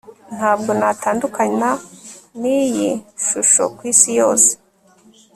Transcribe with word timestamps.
Ntabwo 0.35 0.71
natandukana 0.79 1.69
niyi 2.39 2.89
shusho 3.25 3.63
kwisi 3.77 4.09
yose 4.19 4.51